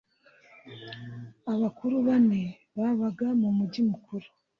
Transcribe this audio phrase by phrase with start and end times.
[1.53, 2.41] Abakuru bane
[2.77, 4.27] babaga mumujyi mukuru.